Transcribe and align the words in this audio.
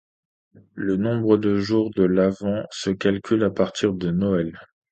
Le 0.73 0.95
nombre 0.97 1.37
de 1.37 1.59
jours 1.59 1.91
de 1.91 2.01
l'Avent 2.01 2.63
se 2.71 2.89
calcule 2.89 3.43
à 3.43 3.51
partir 3.51 3.93
de 3.93 4.09
Noël. 4.09 4.57